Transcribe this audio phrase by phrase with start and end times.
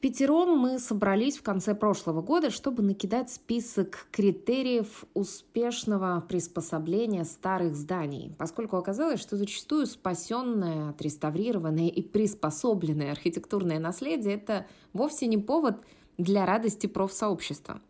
[0.00, 8.32] пятером мы собрались в конце прошлого года, чтобы накидать список критериев успешного приспособления старых зданий,
[8.38, 15.76] поскольку оказалось, что зачастую спасенное, отреставрированное и приспособленное архитектурное наследие– это вовсе не повод
[16.16, 17.80] для радости профсообщества.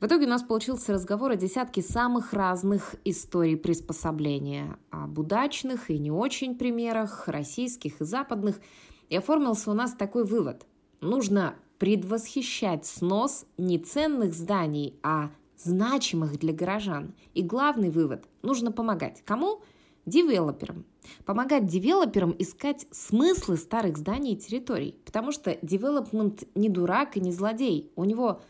[0.00, 5.98] В итоге у нас получился разговор о десятке самых разных историй приспособления, об удачных и
[5.98, 8.60] не очень примерах, российских и западных,
[9.08, 10.66] и оформился у нас такой вывод–
[11.00, 17.14] нужно предвосхищать снос не ценных зданий, а значимых для горожан.
[17.34, 19.22] И главный вывод– нужно помогать.
[19.24, 19.60] Кому?
[20.06, 20.84] Девелоперам.
[21.24, 24.98] Помогать девелоперам искать смыслы старых зданий и территорий.
[25.04, 27.90] Потому что девелопмент не дурак и не злодей.
[27.96, 28.40] У него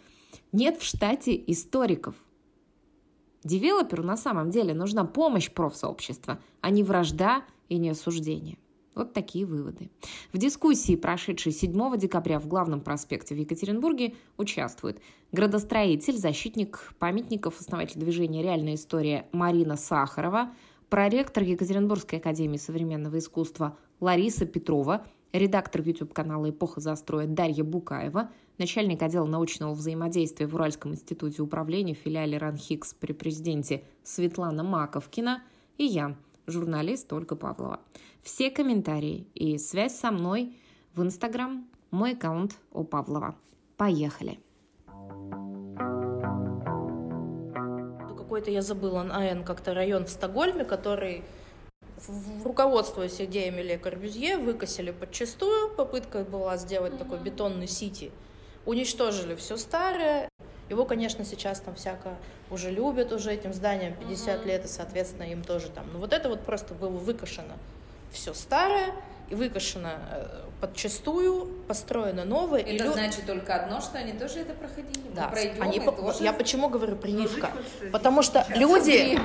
[0.53, 2.15] нет в штате историков.
[3.43, 8.59] Девелоперу на самом деле нужна помощь профсообщества, а не вражда и не осуждение.
[8.97, 9.91] Вот такие выводы.
[10.33, 18.01] В дискуссии, прошедшей 7 декабря в главном проспекте в Екатеринбурге, участвует градостроитель, защитник памятников, основатель
[18.01, 20.55] движения «Реальная история» Марина Сахарова,
[20.89, 29.27] проректор Екатеринбургской академии современного искусства Лариса Петрова, редактор YouTube-канала «Эпоха застроя» Дарья Букаева, начальник отдела
[29.27, 35.43] научного взаимодействия в Уральском институте управления филиале РАНХИКС при президенте Светлана Маковкина
[35.77, 36.17] и я,
[36.47, 37.81] журналист Ольга Павлова.
[38.23, 40.57] Все комментарии и связь со мной
[40.95, 43.37] в Инстаграм, мой аккаунт у Павлова.
[43.77, 44.41] Поехали!
[48.17, 51.23] Какой-то я забыла, АН как-то район в Стокгольме, который
[52.45, 55.71] руководствуясь идеями Ле Корбюзье, выкосили подчастую.
[55.75, 58.11] Попытка была сделать такой бетонный сити.
[58.65, 60.29] Уничтожили все старое,
[60.69, 62.17] его, конечно, сейчас там всяко
[62.51, 64.47] уже любят уже этим зданием 50 mm-hmm.
[64.47, 65.85] лет, и, соответственно, им тоже там.
[65.93, 67.55] Но вот это вот просто было выкашено
[68.13, 68.93] все старое,
[69.29, 72.61] и выкашено э, подчастую, построено новое.
[72.61, 72.93] Это и лю...
[72.93, 75.09] значит только одно, что они тоже это проходили.
[75.15, 75.93] Да, пройдем, они по...
[75.93, 76.23] тоже...
[76.23, 77.51] я почему говорю прививка?
[77.93, 79.19] Потому что люди,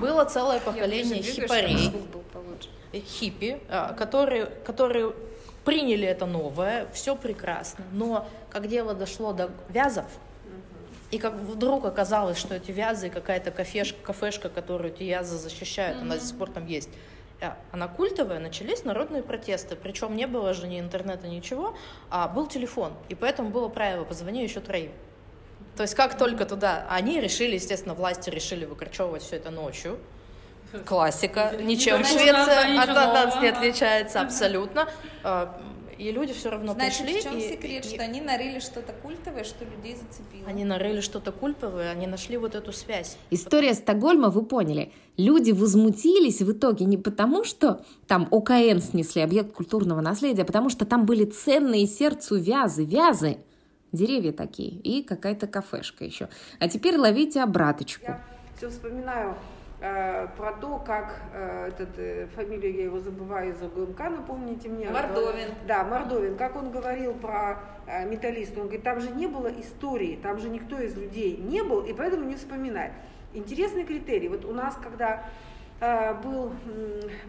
[0.00, 1.92] было целое поколение хипарей,
[2.92, 5.12] хиппи, а, которые, которые
[5.64, 10.06] приняли это новое, все прекрасно, но как дело дошло до вязов,
[11.14, 16.02] и как вдруг оказалось, что эти вязы, какая-то кафешка, кафешка, которую эти вязы защищают, mm-hmm.
[16.02, 16.88] она до сих пор там есть,
[17.40, 19.76] а, она культовая, начались народные протесты.
[19.76, 21.76] Причем не было же ни интернета, ничего,
[22.10, 22.94] а был телефон.
[23.08, 24.90] И поэтому было правило «позвони еще троим».
[25.76, 26.84] То есть как только туда...
[26.90, 30.00] Они решили, естественно, власти решили выкорчевывать все это ночью.
[30.84, 31.52] Классика.
[31.60, 34.88] Ничем Швеция от нас не отличается абсолютно.
[35.98, 37.20] И люди все равно Значит, пришли.
[37.20, 40.48] в чем и, секрет, и, что они нарыли что-то культовое, что людей зацепило?
[40.48, 43.16] Они нарыли что-то культовое, они нашли вот эту связь.
[43.30, 49.52] История Стокгольма, вы поняли, люди возмутились в итоге не потому, что там ОКН снесли, объект
[49.52, 53.38] культурного наследия, а потому что там были ценные сердцу вязы, вязы,
[53.92, 56.28] деревья такие, и какая-то кафешка еще.
[56.58, 58.06] А теперь ловите обраточку.
[58.06, 58.24] Я
[58.56, 59.36] все вспоминаю
[60.36, 64.88] про то, как э, этот, э, фамилию я его забываю из ОГМК, напомните мне.
[64.88, 65.48] Мордовин.
[65.66, 66.36] Да, Мордовин.
[66.36, 70.48] Как он говорил про э, металлиста, он говорит, там же не было истории, там же
[70.48, 72.92] никто из людей не был, и поэтому не вспоминает.
[73.34, 74.28] Интересный критерий.
[74.28, 75.24] Вот у нас, когда
[75.80, 76.52] Э, был,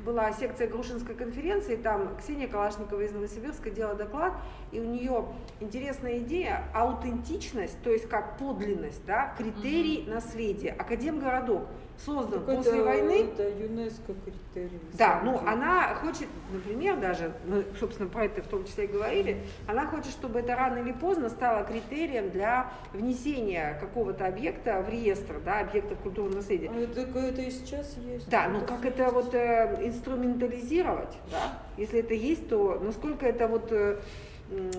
[0.06, 4.34] была секция Грушинской конференции, там Ксения Калашникова из Новосибирска делала доклад,
[4.72, 5.26] и у нее
[5.60, 10.14] интересная идея, аутентичность, то есть как подлинность, да, критерий mm-hmm.
[10.14, 10.72] наследия.
[10.72, 11.68] Академгородок
[12.04, 13.30] создан так после это, войны.
[13.34, 14.80] Это ЮНЕСКО критерий.
[14.94, 19.44] Да, ну она хочет, например, даже, мы, собственно, про это в том числе и говорили,
[19.68, 25.40] она хочет, чтобы это рано или поздно стало критерием для внесения какого-то объекта в реестр,
[25.44, 26.70] да, объектов культурного наследия.
[26.74, 28.30] А это, это и сейчас есть.
[28.30, 31.60] Да, ну как это вот э, инструментализировать, да?
[31.78, 34.00] Если это есть, то насколько это вот э,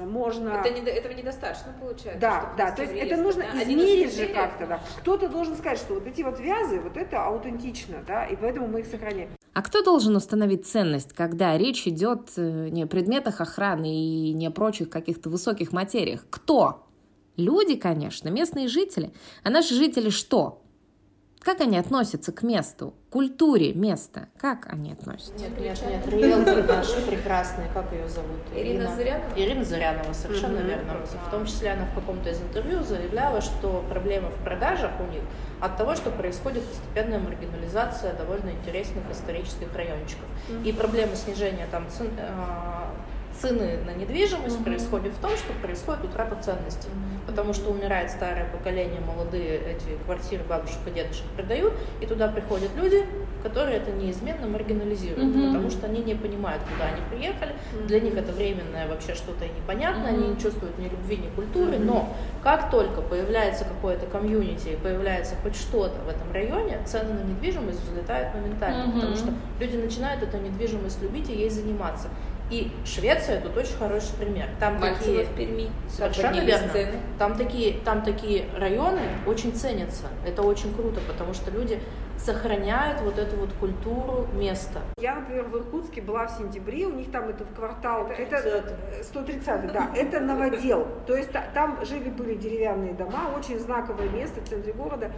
[0.07, 0.51] можно...
[0.51, 2.21] Это не, этого недостаточно получается.
[2.21, 3.63] Да, да, то есть это нужно да?
[3.63, 4.81] измерить же как-то, да.
[4.99, 8.81] Кто-то должен сказать, что вот эти вот вязы, вот это аутентично, да, и поэтому мы
[8.81, 9.31] их сохраняем.
[9.53, 14.47] А кто должен установить ценность, когда речь идет э, не о предметах охраны и не
[14.47, 16.27] о прочих каких-то высоких материях?
[16.31, 16.87] Кто?
[17.37, 19.13] Люди, конечно, местные жители.
[19.43, 20.63] А наши жители что?
[21.47, 24.27] Как они относятся к месту, к культуре места?
[24.37, 25.45] Как они относятся?
[25.45, 26.09] Нет, нет, нет.
[26.09, 28.41] Риэлтор наш прекрасный, как ее зовут?
[28.53, 29.33] Ирина, Ирина Зырянова?
[29.37, 30.67] Ирина Зырянова, совершенно угу.
[30.67, 30.95] верно.
[31.29, 35.23] В том числе она в каком-то из интервью заявляла, что проблема в продажах у них
[35.61, 40.27] от того, что происходит постепенная маргинализация довольно интересных исторических райончиков.
[40.49, 40.65] Угу.
[40.65, 42.29] И проблема снижения там цен, э,
[43.41, 44.65] цены на недвижимость mm-hmm.
[44.65, 46.89] происходит в том, что происходит утрата ценностей.
[46.89, 47.27] Mm-hmm.
[47.27, 52.71] Потому что умирает старое поколение, молодые эти квартиры бабушек и дедушек продают, и туда приходят
[52.77, 53.05] люди,
[53.43, 55.47] которые это неизменно маргинализируют, mm-hmm.
[55.49, 57.53] потому что они не понимают, куда они приехали.
[57.53, 57.87] Mm-hmm.
[57.87, 60.19] Для них это временное вообще что-то непонятное, mm-hmm.
[60.19, 61.73] они не чувствуют ни любви, ни культуры.
[61.73, 61.85] Mm-hmm.
[61.85, 67.83] Но как только появляется какое-то комьюнити появляется хоть что-то в этом районе, цены на недвижимость
[67.83, 68.95] взлетают моментально, mm-hmm.
[68.95, 72.09] потому что люди начинают эту недвижимость любить и ей заниматься.
[72.51, 74.49] И Швеция тут очень хороший пример.
[74.61, 75.71] Там Мальцево такие в Перми.
[75.89, 76.73] Совершенно верно.
[76.73, 77.01] Цены.
[77.19, 80.07] Там такие, там такие районы очень ценятся.
[80.25, 81.81] Это очень круто, потому что люди
[82.19, 84.81] сохраняют вот эту вот культуру места.
[84.99, 89.91] Я, например, в Иркутске была в сентябре, у них там этот квартал, это 130 да,
[89.95, 90.87] это новодел.
[91.07, 95.11] То есть там жили-были деревянные дома, очень знаковое место в центре города.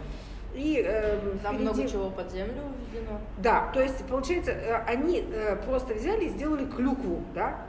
[0.59, 1.63] И, э, Там впереди...
[1.63, 3.19] много чего под землю введено.
[3.37, 7.61] Да, то есть, получается, э, они э, просто взяли и сделали клюкву, да,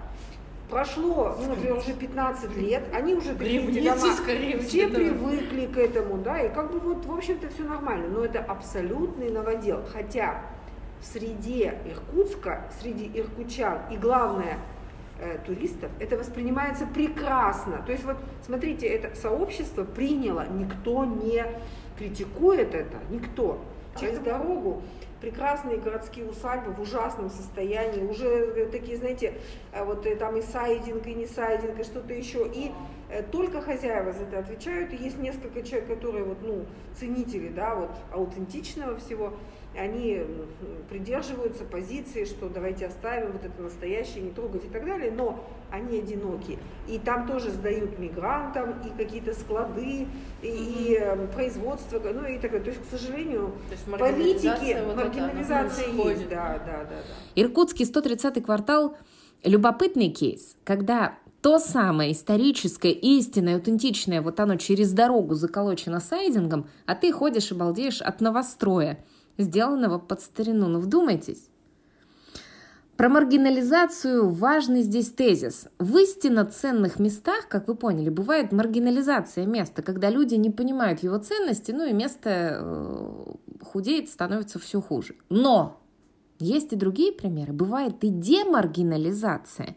[0.69, 4.15] прошло, ну, например, уже 15 лет, они уже такие дома,
[4.63, 8.41] все привыкли к этому, да, и как бы вот, в общем-то, все нормально, но это
[8.41, 10.43] абсолютный новодел, хотя
[11.01, 14.59] в среде Иркутска, среди иркутчан и главное
[15.19, 17.83] э, туристов, это воспринимается прекрасно.
[17.87, 21.47] То есть вот, смотрите, это сообщество приняло, никто не
[22.01, 23.61] критикует это никто.
[23.99, 24.83] Через дорогу
[25.21, 29.35] прекрасные городские усадьбы в ужасном состоянии, уже э, такие, знаете,
[29.73, 32.49] э, вот э, там и сайдинг, и не сайдинг, и что-то еще.
[32.53, 32.73] И
[33.33, 36.65] только хозяева за это отвечают, и есть несколько человек, которые вот, ну,
[36.95, 39.35] ценители, да, вот аутентичного всего
[39.77, 40.23] они
[40.89, 46.01] придерживаются позиции, что давайте оставим вот это настоящее, не трогать и так далее, но они
[46.01, 46.59] одиноки.
[46.89, 50.09] И там тоже сдают мигрантам и какие-то склады,
[50.43, 52.65] и, и эм, производство, ну и так далее.
[52.65, 56.29] То есть, к сожалению, То есть политики, вот маргинализация это, есть.
[56.29, 57.41] Да, да, да, да.
[57.41, 58.97] Иркутский 130-й квартал–
[59.45, 66.97] любопытный кейс, когда то самое историческое, истинное, аутентичное, вот оно через дорогу заколочено сайдингом, а
[66.97, 68.99] ты ходишь и балдеешь от новостроя–
[69.43, 70.69] сделанного под старину.
[70.69, 71.49] Но вдумайтесь.
[73.01, 75.69] Про маргинализацию важный здесь тезис.
[75.79, 81.17] В истинно ценных местах, как вы поняли, бывает маргинализация места, когда люди не понимают его
[81.17, 83.25] ценности, ну и место э,
[83.63, 85.15] худеет, становится все хуже.
[85.31, 85.81] Но
[86.39, 87.55] есть и другие примеры.
[87.55, 89.77] Бывает и демаргинализация,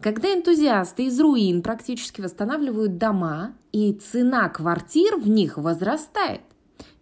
[0.00, 6.42] когда энтузиасты из руин практически восстанавливают дома, и цена квартир в них возрастает.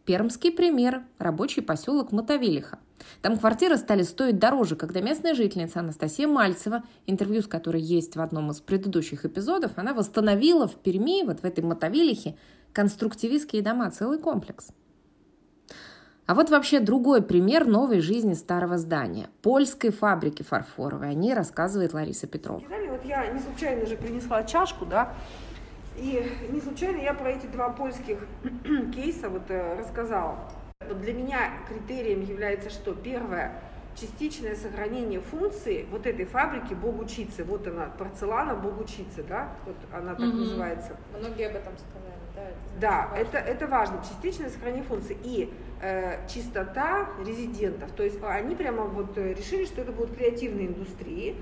[0.08, 2.78] Пермский пример– рабочий поселок Мотовилиха.
[3.20, 8.22] Там квартиры стали стоить дороже, когда местная жительница Анастасия Мальцева, интервью с которой есть в
[8.22, 12.38] одном из предыдущих эпизодов, она восстановила в Перми, вот в этой Мотовилихе,
[12.72, 14.70] конструктивистские дома, целый комплекс.
[16.24, 19.28] А вот вообще другой пример новой жизни старого здания.
[19.42, 21.10] Польской фабрики фарфоровой.
[21.10, 22.62] О ней рассказывает Лариса Петрова.
[22.90, 25.14] Вот я не случайно же принесла чашку, да,
[25.98, 28.18] и не случайно я про эти два польских
[28.94, 30.38] кейса вот э, рассказала.
[30.88, 32.94] Вот для меня критерием является что?
[32.94, 33.60] Первое,
[34.00, 37.44] частичное сохранение функции вот этой фабрики Богучицы.
[37.44, 39.52] Вот она, порцелана Богучицы, да?
[39.66, 40.38] Вот она так угу.
[40.38, 40.96] называется.
[41.18, 42.42] Многие об этом сказали, да?
[42.42, 43.22] Это да, важно.
[43.22, 44.02] это, это важно.
[44.08, 45.16] Частичное сохранение функции.
[45.24, 45.52] И
[45.82, 47.90] э, чистота резидентов.
[47.92, 51.36] То есть они прямо вот э, решили, что это будут креативные индустрии.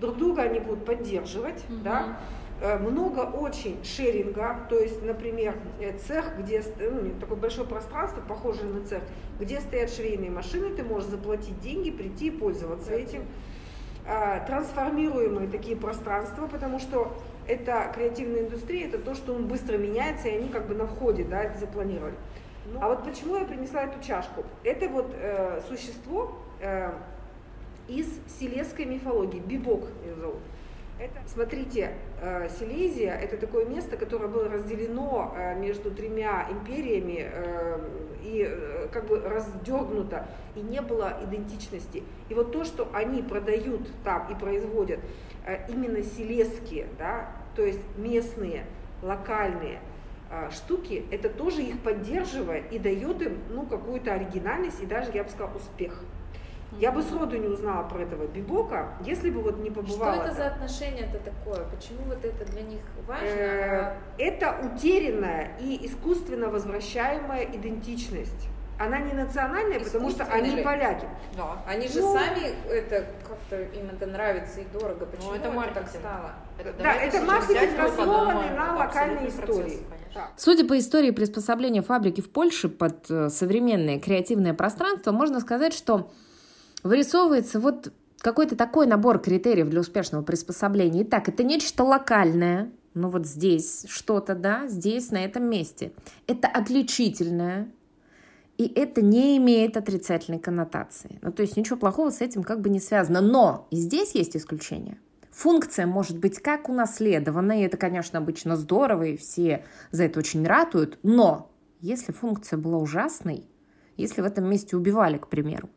[0.00, 1.78] Друг друга они будут поддерживать, угу.
[1.84, 2.18] да?
[2.62, 8.72] Э, много очень шеринга, то есть, например, э, цех, где ну, такое большое пространство, похожее
[8.72, 9.02] на цех,
[9.40, 13.24] где стоят швейные машины, ты можешь заплатить деньги, прийти и пользоваться этим.
[14.06, 17.12] А, трансформируемые такие пространства, потому что
[17.48, 21.24] это креативная индустрия, это то, что он быстро меняется, и они как бы на входе,
[21.24, 22.14] да, это запланировали.
[22.72, 24.44] Ну, а вот почему я принесла эту чашку?
[24.62, 26.92] Это вот э, существо э,
[27.88, 28.06] из
[28.38, 30.38] силезской мифологии, бибок ее зовут.
[31.26, 37.78] Смотрите, э, Силезия– это такое место, которое было разделено э, между тремя империями э,
[38.22, 42.02] и как бы раздернуто, и не было идентичности.
[42.28, 45.00] И вот то, что они продают там и производят,
[45.68, 48.64] именно силезские, да, то есть местные,
[49.02, 49.80] локальные
[50.50, 55.30] штуки, это тоже их поддерживает и дает им ну, какую-то оригинальность и даже, я бы
[55.30, 56.04] сказала, успех.
[56.78, 60.14] Я бы сроду не узнала про этого бибока, если бы вот не побывала.
[60.14, 61.64] Что это за отношение-то такое?
[61.66, 63.26] Почему вот это для них важно?
[63.26, 68.48] Э, это утерянная и искусственно возвращаемая идентичность.
[68.78, 70.64] Она не национальная, потому что они ли?
[70.64, 71.06] поляки.
[71.36, 71.62] Да.
[71.66, 75.06] Они же ну, сами это как-то им это нравится и дорого.
[75.06, 76.32] Почему ну, это, это так стало?
[76.58, 79.84] Это, да, это маркетинг основанный на локальной истории.
[80.12, 85.74] Процесс, Судя по истории приспособления фабрики в Польше под э, современное креативное пространство, можно сказать,
[85.74, 86.10] что
[86.82, 91.02] вырисовывается вот какой-то такой набор критериев для успешного приспособления.
[91.02, 95.92] Итак, это нечто локальное, ну вот здесь что-то, да, здесь, на этом месте.
[96.26, 97.68] Это отличительное,
[98.58, 101.18] и это не имеет отрицательной коннотации.
[101.22, 103.20] Ну, то есть ничего плохого с этим как бы не связано.
[103.20, 104.98] Но и здесь есть исключение.
[105.30, 110.46] Функция может быть как унаследована, и это, конечно, обычно здорово, и все за это очень
[110.46, 113.46] ратуют, но если функция была ужасной,
[113.96, 115.70] если в этом месте убивали, к примеру,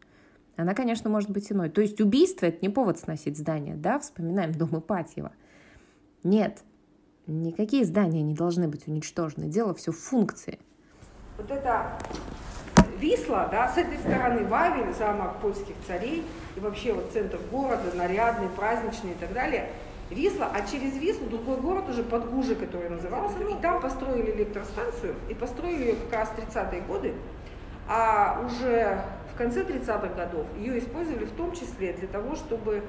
[0.57, 1.69] она, конечно, может быть иной.
[1.69, 5.31] То есть убийство– это не повод сносить здание, да, вспоминаем дом Ипатьева.
[6.23, 6.63] Нет,
[7.27, 9.47] никакие здания не должны быть уничтожены.
[9.47, 10.59] Дело все в функции.
[11.37, 11.99] Вот это
[12.99, 16.23] Висла, да, с этой стороны Вавель, замок польских царей,
[16.55, 19.69] и вообще вот центр города, нарядный, праздничный и так далее.
[20.09, 25.33] Висла, а через Вислу другой город уже Подгужи, который назывался, и там построили электростанцию, и
[25.33, 27.13] построили ее как раз в 30-е годы,
[27.87, 29.01] а уже
[29.35, 32.83] в конце 30-х годов ее использовали в том числе для того, чтобы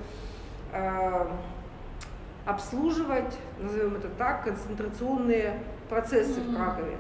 [0.73, 1.27] э,
[2.45, 6.53] обслуживать, назовем это так, концентрационные процессы mm-hmm.
[6.53, 6.97] в Кракове.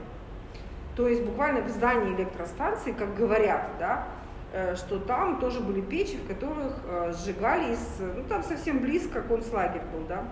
[0.96, 4.08] То есть буквально в здании электростанции, как говорят, да,
[4.52, 9.22] э, что там тоже были печи, в которых э, сжигали из, ну там совсем близко
[9.22, 10.24] концлагерь был, да.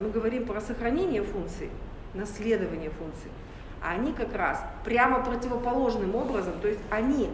[0.00, 1.68] Мы говорим про сохранение функций,
[2.14, 3.30] наследование функций,
[3.82, 7.28] а они как раз прямо противоположным образом, то есть они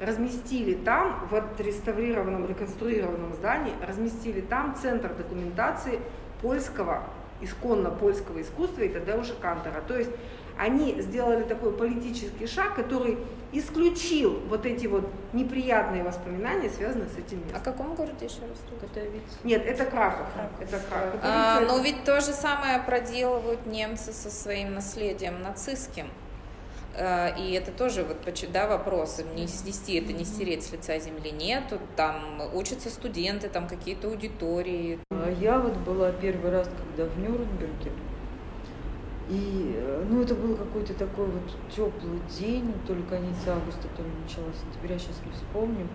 [0.00, 6.00] разместили там, в отреставрированном, реконструированном здании, разместили там центр документации
[6.40, 7.04] польского,
[7.40, 9.82] исконно польского искусства и тогда уже Кантора.
[9.86, 10.10] То есть
[10.56, 13.18] они сделали такой политический шаг, который
[13.52, 17.60] исключил вот эти вот неприятные воспоминания, связанные с этим местом.
[17.60, 18.58] О каком городе еще раз?
[18.80, 19.24] Катовице.
[19.42, 20.26] Нет, это Краков.
[20.34, 20.60] Краков.
[20.60, 21.20] Это Краков.
[21.22, 26.06] А, но ведь то же самое проделывают немцы со своим наследием нацистским.
[26.96, 28.18] А, и это тоже вот,
[28.52, 31.64] да, вопрос, не снести это, не стереть с лица земли нет,
[31.96, 34.98] там учатся студенты, там какие-то аудитории.
[35.10, 37.92] А я вот была первый раз, когда в Нюрнберге,
[39.30, 41.42] и, э, ну, это был какой-то такой вот
[41.74, 45.86] теплый день, то ли конец августа, то ли начало сентября, сейчас не вспомню.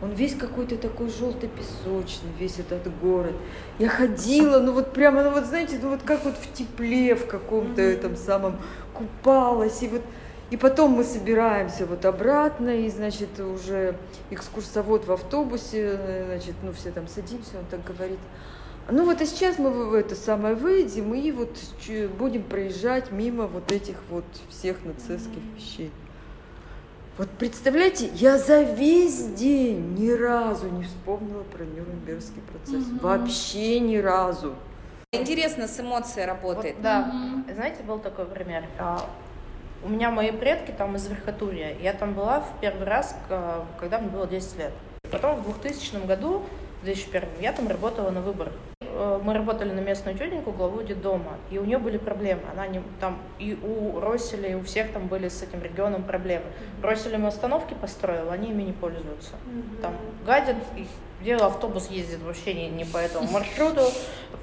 [0.00, 3.34] Он весь какой-то такой желто-песочный, весь этот город.
[3.80, 7.26] Я ходила, ну вот прямо, ну вот знаете, ну вот как вот в тепле в
[7.26, 8.58] каком-то этом самом
[8.94, 9.82] купалась.
[9.82, 10.02] И вот
[10.50, 13.96] и потом мы собираемся вот обратно, и, значит, уже
[14.30, 18.18] экскурсовод в автобусе, значит, ну все там садимся, он так говорит,
[18.88, 21.56] ну вот и сейчас мы в это самое выйдем и вот
[22.18, 25.90] будем проезжать мимо вот этих вот всех нацистских вещей.
[27.18, 32.86] Вот представляете, я за весь день ни разу не вспомнила про Нюрнбергский процесс.
[32.86, 32.98] Угу.
[33.00, 34.54] Вообще ни разу.
[35.12, 36.74] Интересно, с эмоцией работает.
[36.74, 37.10] Вот, да.
[37.10, 37.54] Угу.
[37.54, 38.64] Знаете, был такой пример.
[39.82, 41.76] У меня мои предки там из Верхотурья.
[41.80, 43.16] Я там была в первый раз,
[43.78, 44.72] когда мне было 10 лет.
[45.10, 46.44] Потом в 2000 году,
[46.80, 48.52] в 2001, я там работала на выборах.
[48.96, 52.42] Э, мы работали на местную тетеньку, главу детдома, и у нее были проблемы.
[52.50, 56.46] Она не, там, и у Росселя, и у всех там были с этим регионом проблемы.
[56.82, 59.32] Росселем остановки построил, они ими не пользуются.
[59.82, 60.56] Там гадят,
[61.20, 63.82] где автобус ездит вообще не, не по этому маршруту.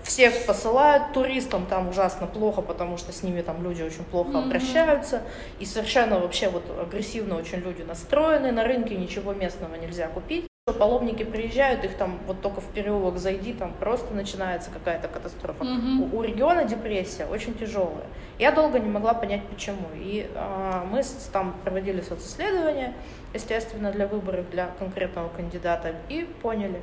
[0.04, 5.24] Всех посылают, туристам там ужасно плохо, потому что с ними там люди очень плохо обращаются.
[5.60, 8.52] И совершенно вообще вот агрессивно очень люди настроены.
[8.52, 10.46] На рынке ничего местного нельзя купить.
[10.66, 15.62] Паломники приезжают, их там вот только в переулок зайди, там просто начинается какая-то катастрофа.
[15.62, 16.16] Угу.
[16.16, 18.06] У, у региона депрессия очень тяжелая.
[18.40, 19.90] Я долго не могла понять почему.
[19.94, 21.02] И э, мы
[21.34, 22.94] там проводили социсследования,
[23.34, 26.82] естественно, для выборов для конкретного кандидата, и поняли.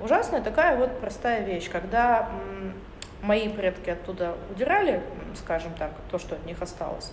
[0.00, 2.74] Ужасная такая вот простая вещь, когда м,
[3.22, 5.00] мои предки оттуда удирали,
[5.36, 7.12] скажем так, то, что от них осталось.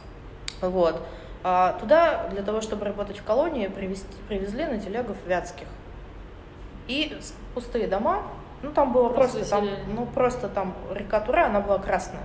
[0.59, 1.03] Вот.
[1.43, 5.67] А туда для того, чтобы работать в колонии, привезти, привезли на телегов вятских
[6.89, 7.17] и
[7.53, 8.23] пустые дома.
[8.61, 12.23] Ну, там было просто, просто там, ну, просто там река Тура, она была красная.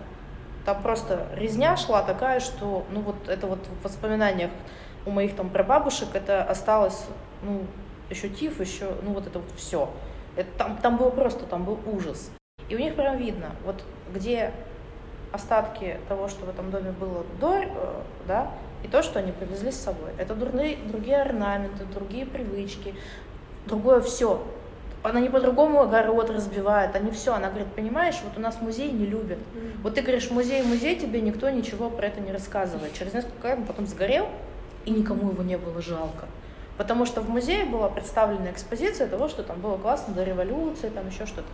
[0.64, 4.50] Там просто резня шла такая, что, ну, вот это вот в воспоминаниях
[5.06, 7.06] у моих там прабабушек это осталось,
[7.42, 7.66] ну,
[8.10, 9.88] еще тиф, еще, ну, вот это вот все.
[10.34, 12.30] Это, там, там было просто, там был ужас.
[12.68, 14.52] И у них прям видно, вот где
[15.30, 17.68] остатки того, что в этом доме было до, э,
[18.26, 18.50] да,
[18.82, 20.10] и то, что они привезли с собой.
[20.18, 22.94] Это другие, другие орнаменты, другие привычки,
[23.66, 24.42] другое все.
[25.02, 27.34] Она не по-другому огород разбивает, они все.
[27.34, 29.38] Она говорит, понимаешь, вот у нас музей не любят.
[29.38, 29.82] Mm-hmm.
[29.82, 32.94] Вот ты говоришь, музей, музей, тебе никто ничего про это не рассказывает.
[32.94, 34.28] Через несколько лет он потом сгорел,
[34.86, 36.26] и никому его не было жалко.
[36.78, 41.06] Потому что в музее была представлена экспозиция того, что там было классно до революции, там
[41.08, 41.48] еще что-то.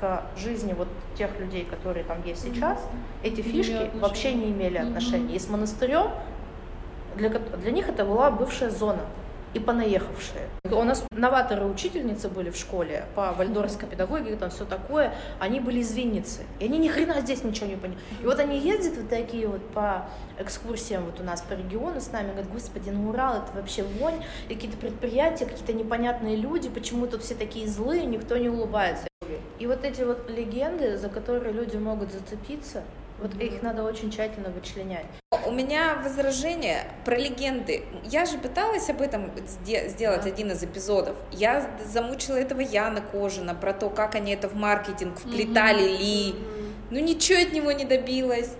[0.00, 3.26] К жизни вот тех людей, которые там есть сейчас, mm-hmm.
[3.26, 5.34] эти фишки вообще не имели отношения.
[5.34, 5.36] Mm-hmm.
[5.36, 6.10] И с монастырем
[7.16, 9.02] для, для них это была бывшая зона.
[9.54, 10.48] И понаехавшие.
[10.64, 15.14] У нас новаторы-учительницы были в школе по вальдорфской педагогике, там все такое.
[15.38, 16.42] Они были из Винницы.
[16.60, 17.98] И они ни хрена здесь ничего не поняли.
[18.22, 22.12] И вот они ездят вот такие вот по экскурсиям вот у нас по региону с
[22.12, 27.22] нами, говорят, господи, ну Урал это вообще вонь, какие-то предприятия, какие-то непонятные люди, почему тут
[27.22, 29.08] все такие злые, никто не улыбается.
[29.58, 32.84] И вот эти вот легенды, за которые люди могут зацепиться,
[33.20, 35.06] вот их надо очень тщательно вычленять.
[35.46, 37.84] У меня возражение про легенды.
[38.04, 40.28] Я же пыталась об этом сделать да.
[40.28, 41.16] один из эпизодов.
[41.32, 45.98] Я замучила этого Яна Кожина про то, как они это в маркетинг вплетали mm-hmm.
[45.98, 46.34] ли.
[46.90, 48.54] Ну ничего от него не добилась.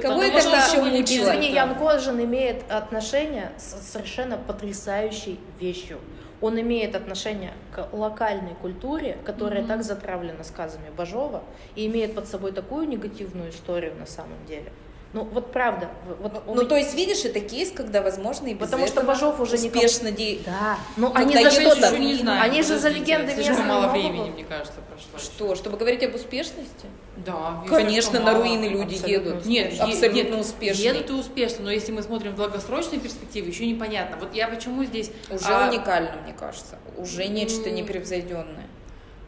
[0.00, 1.30] Кого это еще мучило?
[1.30, 5.98] Извини, Ян Кожин имеет отношение с совершенно потрясающей вещью
[6.44, 9.66] он имеет отношение к локальной культуре, которая mm-hmm.
[9.66, 11.42] так затравлена сказами Бажова
[11.74, 14.70] и имеет под собой такую негативную историю на самом деле.
[15.14, 15.90] Ну, вот правда.
[16.20, 16.64] Вот ну, меня...
[16.66, 20.18] то есть, видишь, это кейс, когда, возможно, и без Потому что Бажов уже успешно никак...
[20.18, 20.38] де...
[20.44, 20.76] Да.
[20.96, 21.96] Ну, они за что-то...
[21.96, 25.18] Не знаю, они же за легенды Слишком мало времени, мне кажется, прошло.
[25.18, 26.86] Что, чтобы говорить об успешности?
[27.16, 27.62] Да.
[27.68, 29.46] Конечно, на руины люди едут.
[29.46, 30.82] Нет, абсолютно успешно.
[30.82, 34.16] Едут и успешно, но если мы смотрим в долгосрочной перспективе, еще непонятно.
[34.16, 35.12] Вот я почему здесь...
[35.30, 35.68] Уже а...
[35.68, 36.76] уникально, мне кажется.
[36.98, 38.66] Уже нечто непревзойденное.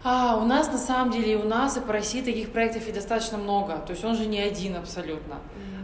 [0.03, 3.39] А, у нас на самом деле, у нас и по России таких проектов и достаточно
[3.39, 3.79] много.
[3.79, 5.37] То есть он же не один абсолютно.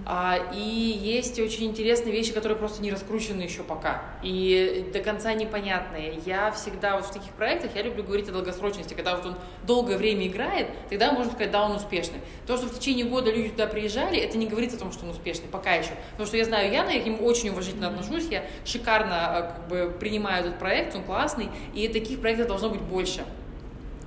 [0.04, 5.32] А, и есть очень интересные вещи, которые просто не раскручены еще пока и до конца
[5.32, 6.21] непонятные.
[6.26, 9.97] Я всегда вот в таких проектах, я люблю говорить о долгосрочности, когда вот он долгое
[9.97, 12.18] время играет, тогда можно сказать, да, он успешный.
[12.47, 15.11] То, что в течение года люди туда приезжали, это не говорит о том, что он
[15.11, 15.92] успешный, пока еще.
[16.12, 19.68] Потому что я знаю Яна, я к нему очень уважительно отношусь, я шикарно а, как
[19.68, 23.25] бы принимаю этот проект, он классный, и таких проектов должно быть больше.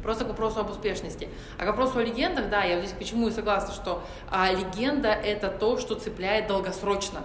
[0.05, 1.27] Просто к вопросу об успешности.
[1.57, 5.50] А к вопросу о легендах, да, я здесь почему и согласна, что а, легенда это
[5.50, 7.24] то, что цепляет долгосрочно.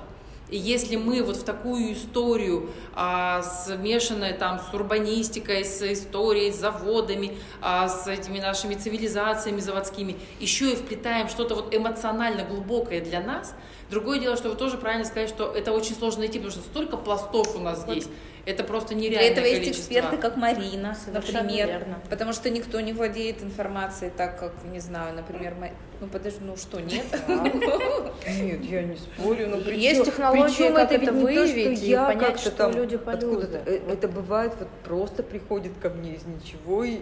[0.48, 6.56] И если мы вот в такую историю, а, смешанную там с урбанистикой, с историей, с
[6.56, 13.20] заводами, а, с этими нашими цивилизациями заводскими, еще и вплетаем что-то вот эмоционально глубокое для
[13.20, 13.54] нас,
[13.90, 16.96] другое дело, что вы тоже правильно сказали, что это очень сложно найти, потому что столько
[16.96, 17.90] пластов у нас вот.
[17.90, 18.08] здесь.
[18.46, 19.18] Это просто нереально.
[19.18, 19.68] Для этого количество.
[19.68, 21.68] есть эксперты, как Марина, Совершенно например.
[21.68, 22.00] Верно.
[22.08, 25.54] Потому что никто не владеет информацией так, как, не знаю, например,
[26.00, 27.04] ну подожди, ну что, нет?
[27.28, 29.48] Нет, я не спорю.
[29.48, 33.50] Но есть технологии, как это выявить и понять, что люди полюбят.
[33.66, 37.00] Э, это бывает, вот просто приходит ко мне из ничего и,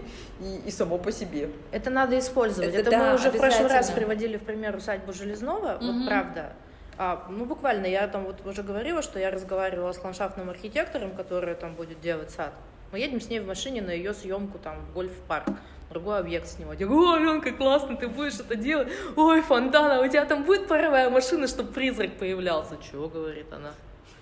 [0.66, 1.50] и, само по себе.
[1.70, 2.74] Это надо использовать.
[2.74, 6.52] Это, мы уже в прошлый раз приводили в пример усадьбу Железного, вот правда.
[6.98, 11.54] А, ну, буквально, я там вот уже говорила, что я разговаривала с ландшафтным архитектором, который
[11.54, 12.52] там будет делать сад.
[12.90, 15.48] Мы едем с ней в машине на ее съемку там в гольф-парк
[15.90, 16.80] другой объект снимать.
[16.80, 18.88] Я говорю, ой, Аленка, классно, ты будешь это делать.
[19.16, 22.76] Ой, фонтан, а у тебя там будет паровая машина, чтобы призрак появлялся.
[22.90, 23.72] Чего, говорит она.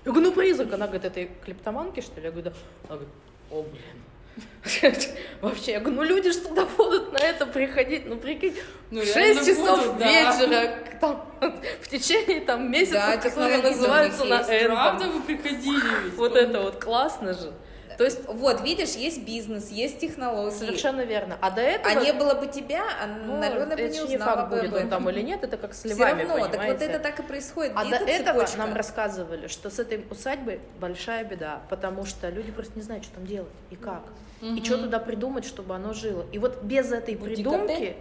[0.04, 0.72] Я говорю, ну призрак.
[0.72, 2.26] Она говорит, этой клептоманки, что ли?
[2.26, 2.56] Я говорю, да.
[2.88, 3.14] Она говорит,
[3.50, 4.02] о, блин.
[5.40, 8.54] Вообще, я говорю, ну люди что туда будут на это приходить, ну прикинь,
[8.90, 10.98] ну, 6 часов будут, вечера, да.
[11.00, 11.32] там,
[11.82, 14.76] в течение там месяца, да, которые называются на этом.
[14.76, 16.10] Правда вы приходили?
[16.16, 17.52] Вот это вот классно же.
[17.96, 20.54] То есть, вот, видишь, есть бизнес, есть технологии.
[20.54, 21.38] Совершенно верно.
[21.40, 22.00] А до этого...
[22.00, 25.08] А не было бы тебя, а ну, Алена бы не узнала не будет он там
[25.10, 27.72] или нет, это как с львами, Все равно, так вот это так и происходит.
[27.74, 28.58] А до этого цепочка.
[28.58, 33.14] нам рассказывали, что с этой усадьбой большая беда, потому что люди просто не знают, что
[33.14, 34.02] там делать и как.
[34.42, 34.54] Угу.
[34.54, 36.26] И что туда придумать, чтобы оно жило.
[36.32, 37.96] И вот без этой придумки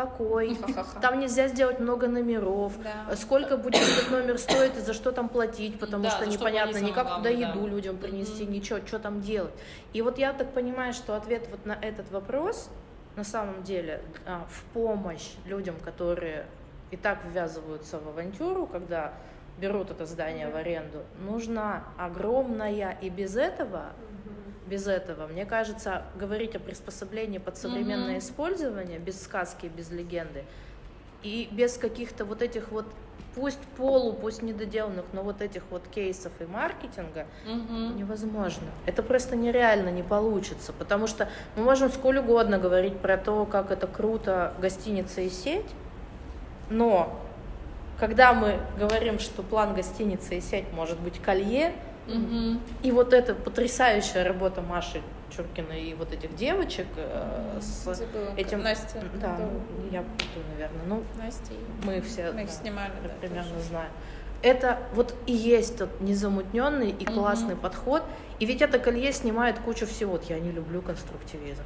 [0.00, 0.58] какой,
[1.02, 2.72] там нельзя сделать много номеров,
[3.16, 7.16] сколько будет этот номер стоить и за что там платить, потому что непонятно ни как
[7.16, 9.54] туда еду людям принести, ничего, что там делать.
[9.92, 12.70] И вот я так понимаю, что ответ вот на этот вопрос
[13.16, 16.46] на самом деле а, в помощь людям, которые
[16.90, 19.12] и так ввязываются в авантюру, когда
[19.58, 23.86] берут это здание в аренду, нужна огромная, и без этого
[24.70, 25.26] без этого.
[25.26, 28.18] Мне кажется, говорить о приспособлении под современное mm-hmm.
[28.18, 30.44] использование, без сказки, без легенды,
[31.22, 32.86] и без каких-то вот этих вот,
[33.34, 37.94] пусть полу, пусть недоделанных, но вот этих вот кейсов и маркетинга mm-hmm.
[37.96, 38.68] невозможно.
[38.86, 43.72] Это просто нереально не получится, потому что мы можем сколь угодно говорить про то, как
[43.72, 45.68] это круто гостиница и сеть,
[46.70, 47.20] но
[47.98, 51.74] когда мы говорим, что план гостиницы и сеть может быть колье,
[52.06, 52.60] Угу.
[52.82, 58.62] И вот эта потрясающая работа Маши Чуркина и вот этих девочек э, с Забыла, этим...
[58.62, 59.02] Настя.
[59.14, 59.48] Да, да.
[59.90, 60.82] я путаю, наверное.
[60.86, 61.52] Ну, Настя.
[61.84, 63.64] Мы все мы их да, снимали, да, примерно тоже.
[63.64, 63.90] знаем.
[64.42, 67.62] Это вот и есть тот незамутненный и классный угу.
[67.62, 68.02] подход.
[68.38, 70.12] И ведь это колье снимает кучу всего.
[70.12, 71.62] Вот я не люблю конструктивизм.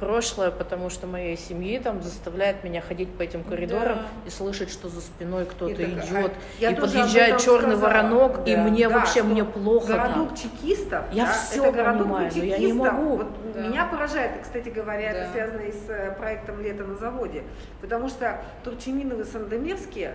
[0.00, 4.04] Прошлое, потому что моей семьи там заставляет меня ходить по этим коридорам да.
[4.26, 7.88] и слышать, что за спиной кто-то идет, а и подъезжает черный сказала.
[7.88, 8.50] воронок, да.
[8.50, 9.88] и мне да, вообще мне плохо.
[9.88, 10.36] Городок там.
[10.36, 13.16] чекистов, я да, все это городок понимаю, но я не могу.
[13.18, 13.60] Вот да.
[13.60, 15.18] Меня поражает, кстати говоря, да.
[15.18, 17.44] это связано и с э, проектом «Лето на заводе»,
[17.80, 20.14] потому что Турчининов и Сандомирские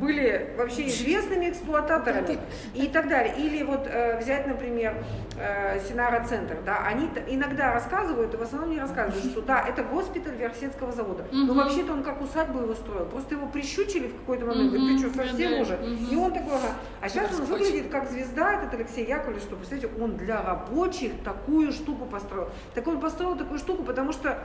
[0.00, 2.38] были вообще известными эксплуататорами
[2.74, 3.34] и так далее.
[3.36, 4.94] Или вот э, взять, например,
[5.38, 9.82] э, Синара Центр, да, они иногда рассказывают, и в основном не рассказывают, что да, это
[9.82, 11.24] госпиталь Верхсетского завода.
[11.32, 13.06] Но вообще-то он как усадьбу его строил.
[13.06, 15.78] Просто его прищучили в какой-то момент, говорит, ты что, совсем уже?
[16.10, 16.74] И он такой, ага.
[17.00, 21.72] А сейчас он выглядит как звезда, этот Алексей Яковлевич, что, представляете, он для рабочих такую
[21.72, 22.48] штуку построил.
[22.74, 24.38] Так он построил такую штуку, потому что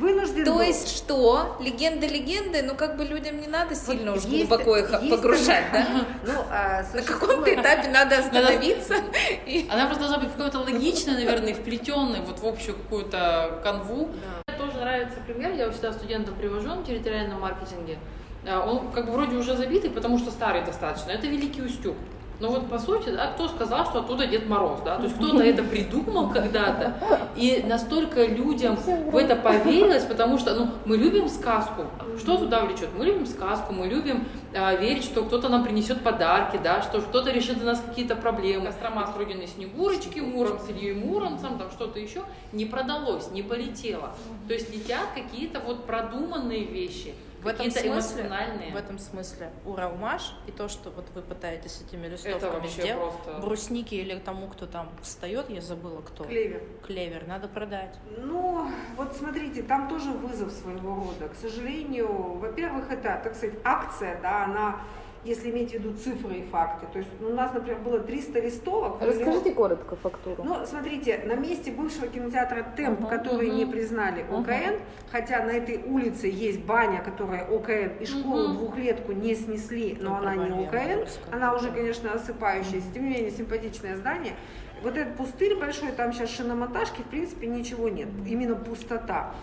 [0.00, 0.62] Вынужден То был.
[0.62, 1.56] есть что?
[1.60, 5.10] Легенда легенды, ну как бы людям не надо сильно вот уж есть, глубоко их есть
[5.10, 5.86] погружать, да?
[6.26, 8.94] Ну, а, На каком-то этапе надо остановиться.
[9.70, 14.08] Она просто должна быть какой-то логичной, наверное, вплетенной вот в общую какую-то канву.
[14.48, 17.98] Мне тоже нравится пример, я всегда студентов привожу на территориальном маркетинге.
[18.48, 21.10] А, он как бы вроде уже забитый, потому что старый достаточно.
[21.10, 21.96] Это Великий Устюг.
[22.40, 24.96] Но ну вот по сути, да, кто сказал, что оттуда Дед Мороз, да?
[24.96, 26.94] То есть кто-то это придумал когда-то,
[27.36, 31.84] и настолько людям в это поверилось, потому что, ну, мы любим сказку.
[32.18, 32.88] Что туда влечет?
[32.96, 37.30] Мы любим сказку, мы любим э, верить, что кто-то нам принесет подарки, да, что кто-то
[37.30, 38.66] решит за нас какие-то проблемы.
[38.66, 42.22] Кострома Строгиной Снегурочки, Муром с Ильей Муромцем, там что-то еще
[42.52, 44.12] не продалось, не полетело.
[44.48, 48.30] То есть летят какие-то вот продуманные вещи в этом смысле,
[48.72, 53.40] в этом смысле Уралмаш и то, что вот вы пытаетесь этими листовками сделать, просто...
[53.40, 56.24] брусники или тому, кто там встает, я забыла кто.
[56.24, 56.62] Клевер.
[56.86, 57.96] Клевер, надо продать.
[58.18, 61.28] Ну, вот смотрите, там тоже вызов своего рода.
[61.28, 64.80] К сожалению, во-первых, это, так сказать, акция, да, она
[65.24, 66.86] если иметь в виду цифры и факты.
[66.92, 68.96] То есть у нас, например, было 300 листовок.
[69.00, 69.62] Расскажите него...
[69.62, 70.42] коротко фактуру.
[70.42, 73.56] Ну, смотрите, на месте бывшего кинотеатра «Темп», uh-huh, который uh-huh.
[73.56, 74.80] не признали ОКН, uh-huh.
[75.10, 78.58] хотя на этой улице есть баня, которая ОКН, и школу uh-huh.
[78.58, 83.30] двухлетку не снесли, но ну, она не ОКН, она уже, конечно, осыпающаяся, тем не менее
[83.30, 84.34] симпатичное здание.
[84.82, 89.34] Вот этот пустырь большой, там сейчас шиномонтажки, в принципе, ничего нет, именно пустота.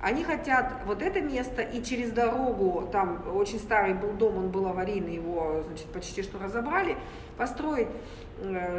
[0.00, 4.66] Они хотят вот это место и через дорогу, там очень старый был дом, он был
[4.68, 6.96] аварийный, его значит, почти что разобрали,
[7.36, 7.88] построить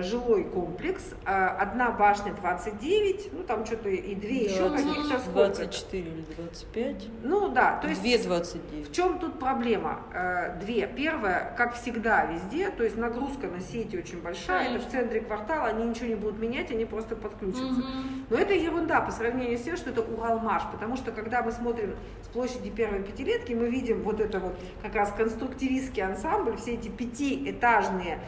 [0.02, 6.04] жилой комплекс, а одна башня 29, ну там что-то и две еще каких-то сколько 24
[6.04, 7.08] или 25?
[7.24, 8.02] Ну да, то есть...
[8.02, 8.90] Две 29.
[8.90, 10.02] В чем тут проблема?
[10.14, 10.88] Э, две.
[10.88, 14.78] Первое, как всегда везде, то есть нагрузка на сети очень большая, Конечно.
[14.78, 17.66] это в центре квартала, они ничего не будут менять, они просто подключатся.
[17.66, 18.28] Угу.
[18.30, 21.96] Но это ерунда по сравнению с тем, что это Уралмаш, потому что когда мы смотрим
[22.24, 26.88] с площади первой пятилетки, мы видим вот это вот как раз конструктивистский ансамбль, все эти
[26.88, 28.20] пятиэтажные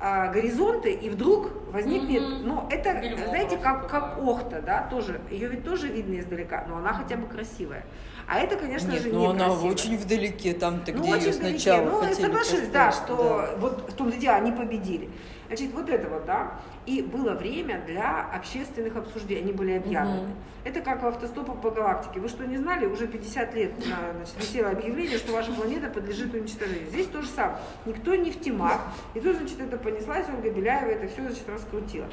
[0.00, 2.42] а, горизонты, и вдруг возникнет, mm-hmm.
[2.44, 6.76] ну, это, Бельмова знаете, как, как Охта, да, тоже, ее ведь тоже видно издалека, но
[6.76, 7.84] она хотя бы красивая.
[8.28, 12.14] А это, конечно Нет, же, но она очень вдалеке, там-то, ну, где ее сначала Ну,
[12.14, 13.56] соглашусь, да, что да.
[13.58, 15.10] вот в том деле они победили.
[15.48, 16.52] Значит, вот это вот, да,
[16.84, 20.28] и было время для общественных обсуждений, они были объявлены.
[20.28, 20.36] Угу.
[20.64, 22.20] Это как в автостопах по галактике.
[22.20, 22.84] Вы что, не знали?
[22.84, 26.88] Уже 50 лет значит, висело объявление, что ваша планета подлежит уничтожению.
[26.88, 27.58] Здесь то же самое.
[27.86, 28.78] Никто не в темах.
[29.14, 32.06] И тут, значит, это понеслась, Ольга Беляева это все, значит, раскрутила.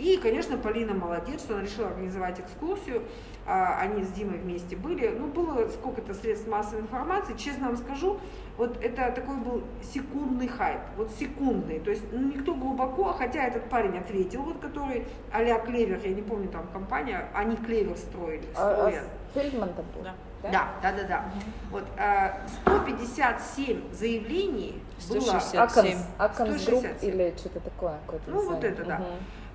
[0.00, 3.02] И, конечно, Полина молодец, что она решила организовать экскурсию.
[3.46, 5.08] А, они с Димой вместе были.
[5.08, 7.36] Ну, было сколько-то средств массовой информации.
[7.36, 8.18] Честно вам скажу,
[8.56, 13.70] вот это такой был секундный хайп, вот секундный, то есть ну, никто глубоко, хотя этот
[13.70, 19.04] парень ответил, вот который а-ля Клевер, я не помню там компания, они Клевер строили, строят.
[19.04, 20.02] А, а Фельдман там был?
[20.02, 20.14] Да.
[20.42, 21.24] Да, да, да, да.
[21.70, 25.52] Вот, а, 157 заявлений 167.
[25.52, 25.64] было...
[25.64, 27.98] Аконс, Аконс Групп или что-то такое.
[28.26, 28.96] Ну, вот это, да.
[28.96, 29.04] Угу.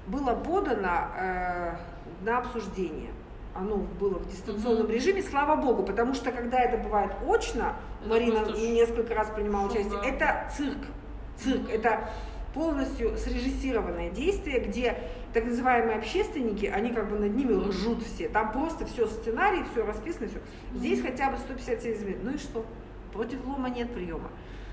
[0.07, 1.75] Было подано э,
[2.21, 3.11] на обсуждение
[3.55, 4.93] оно было в дистанционном mm-hmm.
[4.93, 9.93] режиме, слава богу, потому что когда это бывает очно, это Марина несколько раз принимала участие,
[9.93, 10.13] mm-hmm.
[10.13, 10.85] это цирк,
[11.37, 12.09] цирк, это
[12.53, 14.97] полностью срежиссированное действие, где
[15.33, 19.85] так называемые общественники, они как бы над ними ржут все, там просто все сценарий, все
[19.85, 20.39] расписано, все.
[20.73, 22.65] Здесь хотя бы 157 заметок, ну и что?
[23.13, 24.29] Против лома нет приема.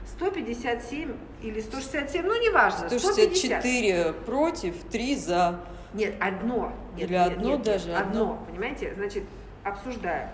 [0.06, 2.88] 157 или 167, ну неважно.
[2.88, 4.24] 164 150.
[4.24, 5.60] против, 3 за.
[5.94, 6.72] Нет, одно.
[6.96, 7.88] Нет, Или нет, одно нет, даже?
[7.88, 8.22] Нет, одно.
[8.22, 8.94] одно, понимаете?
[8.94, 9.24] Значит,
[9.64, 10.28] обсуждаем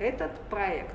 [0.00, 0.94] этот проект,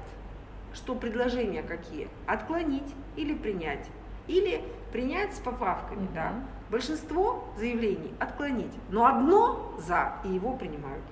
[0.73, 2.09] что предложения какие?
[2.25, 3.87] Отклонить или принять?
[4.27, 6.13] Или принять с поправками, угу.
[6.13, 6.33] да?
[6.69, 11.03] Большинство заявлений отклонить, но одно за, и его принимают.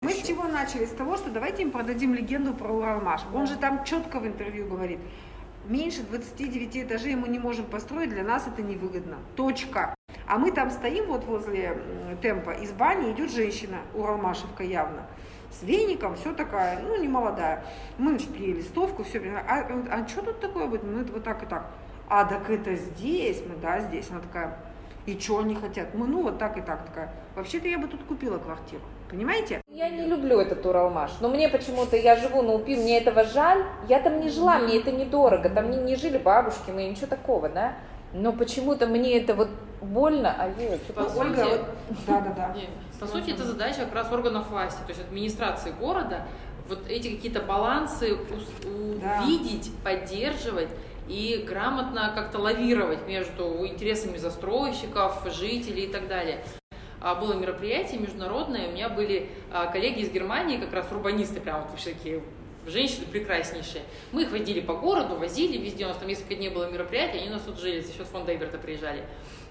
[0.00, 0.84] Мы с чего начали?
[0.84, 3.22] С того, что давайте им продадим легенду про Уралмаш.
[3.32, 4.98] Он же там четко в интервью говорит,
[5.64, 9.18] меньше 29 этажей мы не можем построить, для нас это невыгодно.
[9.36, 9.94] Точка.
[10.26, 11.78] А мы там стоим вот возле
[12.22, 15.06] темпа, из бани идет женщина, Уралмашевка явно,
[15.50, 17.64] с веником, все такая, ну, не молодая.
[17.98, 20.84] Мы, ей листовку, все, а, а что тут такое будет?
[20.84, 21.70] Мы вот так и так.
[22.08, 24.10] А, так это здесь, мы, да, здесь.
[24.10, 24.58] Она такая,
[25.06, 25.94] и что они хотят?
[25.94, 26.86] Мы, ну, вот так и так.
[26.86, 28.82] Такая, вообще-то я бы тут купила квартиру.
[29.12, 29.60] Понимаете?
[29.68, 33.62] Я не люблю этот Уралмаш, но мне почему-то, я живу на УПИ, мне этого жаль,
[33.86, 37.50] я там не жила, мне это недорого, там не, не жили бабушки мои, ничего такого,
[37.50, 37.74] да,
[38.14, 39.50] но почему-то мне это вот
[39.82, 41.60] больно, а ей По сути, Ольга, вот,
[42.06, 42.56] да, да, да.
[43.00, 46.22] По сути, это задача как раз органов власти, то есть администрации города,
[46.70, 48.16] вот эти какие-то балансы
[49.02, 49.24] да.
[49.24, 50.70] увидеть, поддерживать
[51.06, 56.42] и грамотно как-то лавировать между интересами застройщиков, жителей и так далее.
[57.02, 61.62] А, было мероприятие международное, у меня были а, коллеги из Германии, как раз урбанисты, прям
[61.62, 62.22] вот вообще такие
[62.64, 63.82] женщины прекраснейшие.
[64.12, 67.30] Мы их водили по городу, возили везде, у нас там несколько дней было мероприятие, они
[67.30, 69.02] у нас тут жили, за счет фонда Эберта приезжали.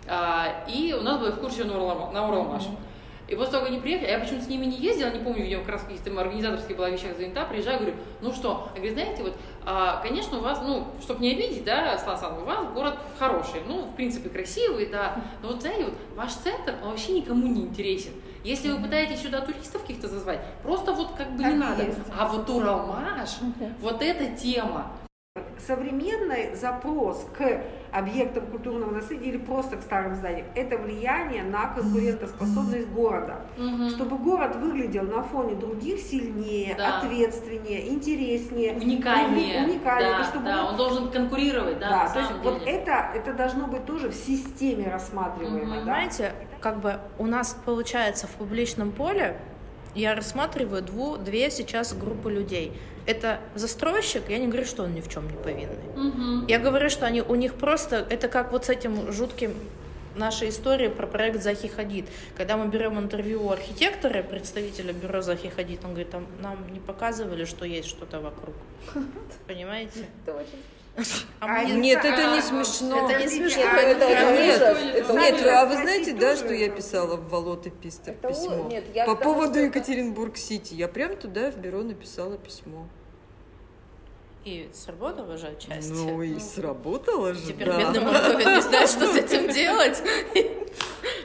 [0.08, 2.64] А, и у нас была экскурсия на Уралмаш.
[2.64, 2.91] Mm-hmm.
[3.32, 5.62] И после того, как они приехали, я почему-то с ними не ездила, не помню, видимо,
[5.62, 9.38] как раз каких-то организаторских была вещах занята, приезжаю, говорю, ну что, я говорю, знаете, вот,
[9.66, 13.84] а, конечно, у вас, ну, чтобы не обидеть, да, Сласан, у вас город хороший, ну,
[13.84, 18.12] в принципе, красивый, да, но вот, знаете, вот, ваш центр, он вообще никому не интересен.
[18.44, 21.86] Если вы пытаетесь сюда туристов каких-то зазвать, просто вот как бы не надо.
[22.18, 23.30] А вот Уралмаш,
[23.80, 24.92] вот эта тема,
[25.66, 27.62] Современный запрос к
[27.94, 33.46] объектам культурного наследия или просто к старым зданиям– это влияние на конкурентоспособность города.
[33.58, 33.90] Угу.
[33.92, 36.98] Чтобы город выглядел на фоне других сильнее, да.
[37.00, 39.64] ответственнее, интереснее, уникальнее.
[39.64, 40.72] уникальнее да, чтобы да, он...
[40.72, 41.90] он должен конкурировать, да.
[41.90, 42.52] да то есть деле.
[42.52, 45.64] вот это, это должно быть тоже в системе рассматриваемо.
[45.64, 45.76] Угу.
[45.76, 45.84] Да?
[45.84, 49.38] Знаете, как бы у нас получается в публичном поле
[49.96, 52.74] я рассматриваю дву, две сейчас группы людей.
[53.06, 55.90] Это застройщик, я не говорю, что он ни в чем не повинный.
[55.96, 56.48] Угу.
[56.48, 59.56] Я говорю, что они, у них просто, это как вот с этим жутким
[60.16, 62.06] наша история про проект Захи Хадид.
[62.38, 66.80] Когда мы берем интервью у архитектора, представителя бюро Захи Хадид, он говорит, там, нам не
[66.80, 68.56] показывали, что есть что-то вокруг.
[69.48, 70.06] Понимаете?
[70.24, 70.60] Это очень
[71.40, 73.10] а нет, это не смешно.
[73.10, 73.62] Это не смешно.
[73.62, 78.68] Это, нет, это, нет, а вы знаете, да, что я писала в Волоте письмо?
[78.70, 80.74] Нет, я По поводу Екатеринбург-Сити.
[80.74, 82.88] Я прям туда в бюро написала письмо.
[84.44, 85.92] И сработало же отчасти.
[85.92, 87.78] Ну и сработало же, Теперь да.
[87.78, 90.02] бедный Молдовин не знает, что с этим делать.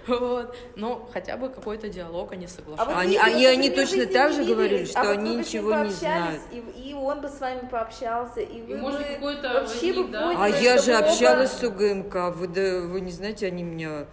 [0.07, 0.55] Вот.
[0.77, 2.97] Ну, хотя бы какой-то диалог, они соглашаются.
[2.97, 6.43] А они, они, они точно так же говорили, что а они ничего не знают.
[6.53, 10.09] И, и он бы с вами пообщался, и вы и может, бы какой-то вообще бы
[10.09, 10.27] да?
[10.27, 12.37] поняли, А я же общалась с УГМК.
[12.37, 14.07] Вы, да, вы не знаете, они меня...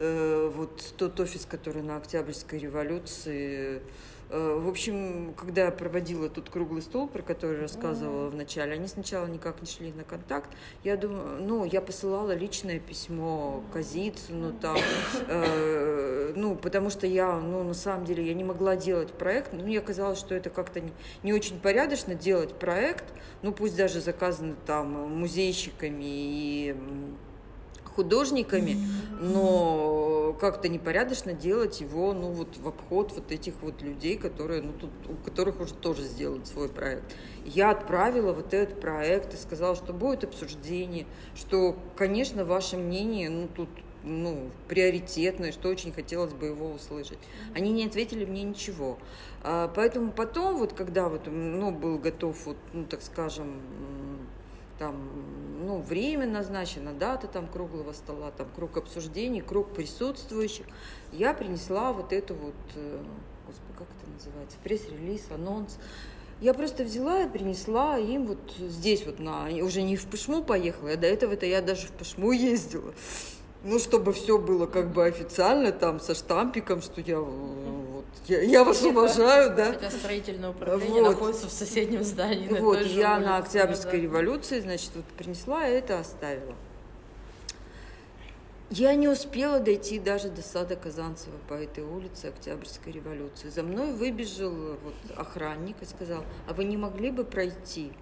[0.00, 3.80] Э, вот тот офис, который на Октябрьской революции Э,
[4.30, 9.26] в общем, когда я проводила тут круглый стол, про который рассказывала в начале, они сначала
[9.26, 10.50] никак не шли на контакт.
[10.84, 14.76] Я думаю, ну, я посылала личное письмо Казицыну там,
[15.28, 19.52] э, ну, потому что я, ну, на самом деле, я не могла делать проект.
[19.52, 23.04] Ну, мне казалось, что это как-то не, не очень порядочно делать проект,
[23.42, 26.76] ну, пусть даже заказаны там музейщиками и
[27.98, 28.76] художниками,
[29.20, 34.72] но как-то непорядочно делать его, ну, вот в обход вот этих вот людей, которые, ну,
[34.72, 37.02] тут, у которых уже тоже сделан свой проект.
[37.44, 43.48] Я отправила вот этот проект и сказала, что будет обсуждение, что, конечно, ваше мнение, ну,
[43.48, 43.68] тут
[44.04, 47.18] ну, приоритетное, что очень хотелось бы его услышать.
[47.56, 48.96] Они не ответили мне ничего.
[49.42, 53.60] А, поэтому потом, вот когда вот, ну, был готов, вот, ну, так скажем,
[54.78, 54.96] там,
[55.58, 60.66] ну, время назначено, дата там круглого стола, там круг обсуждений, круг присутствующих,
[61.12, 63.02] я принесла вот эту вот, э,
[63.46, 65.78] господи, как это называется, пресс-релиз, анонс.
[66.40, 70.92] Я просто взяла и принесла им вот здесь вот на, уже не в Пышму поехала,
[70.92, 72.94] а до этого-то я даже в Пышму ездила.
[73.64, 77.18] Ну, чтобы все было как бы официально, там, со штампиком, что я
[78.26, 79.72] я, я вас уважаю, да.
[79.72, 81.12] Хотя строительное управление вот.
[81.12, 82.48] находится в соседнем здании.
[82.48, 83.98] На вот, я улице, на Октябрьской да.
[83.98, 86.54] революции, значит, вот принесла это оставила.
[88.70, 93.48] Я не успела дойти даже до сада Казанцева по этой улице Октябрьской революции.
[93.48, 97.92] За мной выбежал вот охранник и сказал, а вы не могли бы пройти,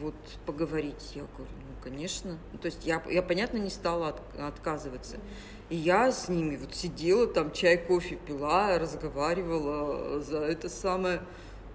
[0.00, 0.14] вот
[0.46, 1.12] поговорить?
[1.14, 2.38] Я говорю, ну, конечно.
[2.52, 5.18] Ну, то есть я, я, понятно, не стала от, отказываться.
[5.70, 11.22] И я с ними вот сидела, там чай, кофе пила, разговаривала за это самое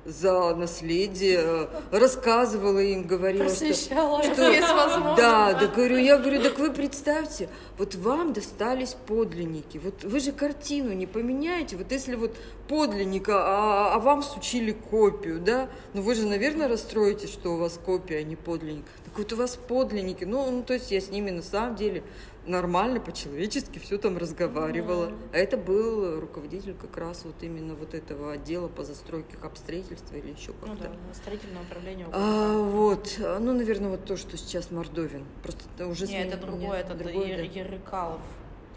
[0.07, 7.49] за наследие, рассказывала им, говорила, что, что да, да, говорю, я говорю, так вы представьте,
[7.77, 12.35] вот вам достались подлинники, вот вы же картину не поменяете, вот если вот
[12.69, 17.77] подлинника, а, а вам сучили копию, да, ну вы же, наверное, расстроитесь, что у вас
[17.83, 18.85] копия, а не подлинник.
[19.03, 22.03] Так вот у вас подлинники, ну, ну то есть я с ними на самом деле
[22.47, 25.07] нормально, по-человечески все там разговаривала.
[25.07, 25.29] Mm-hmm.
[25.33, 30.31] А это был руководитель как раз вот именно вот этого отдела по застройке обстроительства или
[30.31, 30.89] еще ну как-то.
[30.89, 32.07] Ну да, строительное управление.
[32.11, 35.25] А, вот, ну, наверное, вот то, что сейчас Мордовин.
[35.43, 37.41] Просто уже Нет, это другое, это другой, да?
[37.41, 38.21] Ерыкалов.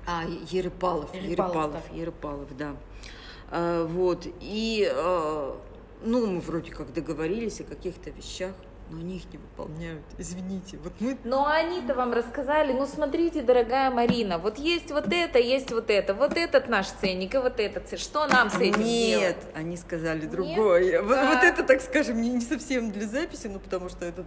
[0.06, 2.76] А, Ерыпалов, Ерыпалов, Ерыпалов да.
[3.50, 5.60] А, вот, и, а,
[6.02, 8.54] ну, мы вроде как договорились о каких-то вещах
[8.90, 10.02] но они их не выполняют.
[10.18, 11.16] Извините, вот мы...
[11.24, 16.12] Но они-то вам рассказали, ну смотрите, дорогая Марина, вот есть вот это, есть вот это,
[16.14, 18.02] вот этот наш ценник и вот этот ценник.
[18.02, 19.36] Что нам с этим Нет, делать?
[19.54, 21.02] они сказали другое.
[21.02, 24.24] Вот, вот это, так скажем, не, не совсем для записи, но потому что это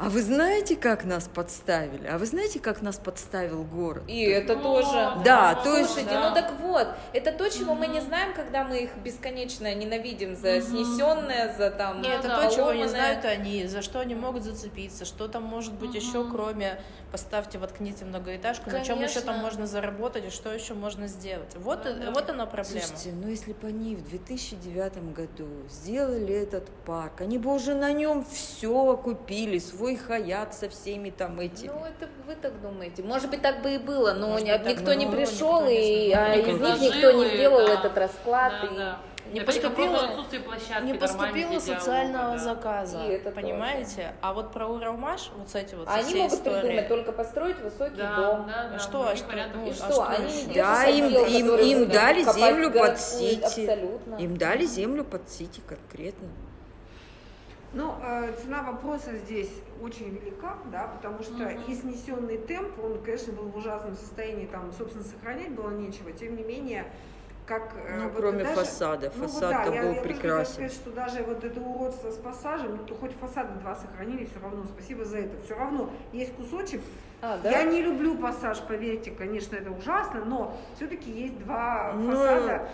[0.00, 2.06] а вы знаете, как нас подставили?
[2.06, 4.02] А вы знаете, как нас подставил город?
[4.08, 5.22] И это О, тоже.
[5.22, 5.90] Да, то есть.
[5.90, 6.30] Слушайте, да.
[6.30, 10.62] ну так вот, это то, чего мы не знаем, когда мы их бесконечно ненавидим за
[10.62, 12.00] снесенное, за там.
[12.00, 15.74] Нет, это то, чего не знают они, за что они могут зацепиться, что там может
[15.74, 16.80] быть еще, кроме
[17.12, 18.94] поставьте, воткните многоэтажку, Конечно.
[18.94, 21.54] на чем еще там можно заработать и что еще можно сделать.
[21.56, 22.86] Вот, да, вот она проблема.
[22.86, 27.92] Слушайте, ну если бы они в 2009 году сделали этот парк, они бы уже на
[27.92, 31.68] нем все купили, свой хаят со всеми там этими.
[31.68, 33.02] Ну это вы так думаете.
[33.02, 36.34] Может быть так бы и было, но Может, никто не пришел, никто не и а
[36.34, 37.74] из них никто не сделал да.
[37.74, 38.52] этот расклад.
[38.62, 38.76] Да, и...
[38.76, 38.98] да
[39.32, 40.10] не поступило,
[40.82, 42.38] не поступило социального да.
[42.38, 43.96] заказа, это понимаете?
[43.96, 44.14] Тоже.
[44.22, 46.60] А вот про Уралмаш, вот с эти вот Они могут истории...
[46.60, 48.46] придумать только построить высокий да, дом.
[48.46, 50.02] Да, да, что, а что, ну, и а что?
[50.08, 53.66] Они не да, им, им, им дали землю под сити.
[53.66, 54.14] Абсолютно.
[54.16, 56.28] Им дали землю под сити конкретно.
[57.72, 61.70] Ну, э, цена вопроса здесь очень велика, да, потому что uh-huh.
[61.70, 66.36] и снесенный темп, он, конечно, был в ужасном состоянии, там, собственно, сохранять было нечего, тем
[66.36, 66.86] не менее,
[67.46, 67.72] как...
[67.76, 70.62] Э, ну, вот кроме даже, фасада, ну, фасад вот, да, был я, прекрасен.
[70.62, 74.24] Я сказать, что даже вот это уродство с пассажем, ну, то хоть фасады два сохранили,
[74.24, 76.80] все равно, спасибо за это, все равно есть кусочек.
[77.22, 77.50] А, да?
[77.50, 82.00] Я не люблю пассаж, поверьте, конечно, это ужасно, но все-таки есть два но...
[82.00, 82.68] Ну, фасада,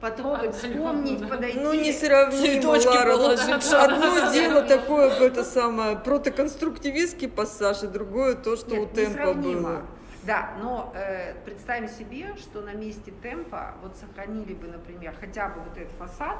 [0.00, 1.58] потрогать, вспомнить, подойти.
[1.60, 3.84] Ну, не сравнимо, Лара.
[3.84, 9.82] Одно дело такое, это самое, протоконструктивистский пассаж, и другое то, что Нет, у темпа было.
[10.22, 15.60] Да, но э, представим себе, что на месте темпа вот сохранили бы, например, хотя бы
[15.60, 16.36] вот этот фасад,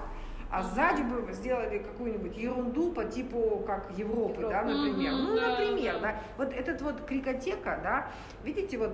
[0.51, 4.51] а сзади бы сделали какую-нибудь ерунду по типу как Европы, Европа.
[4.51, 5.13] да, например.
[5.13, 6.21] Mm-hmm, ну, например, да.
[6.37, 8.11] Вот этот вот крикотека, да,
[8.45, 8.93] видите, вот